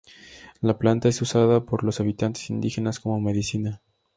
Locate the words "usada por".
1.21-1.83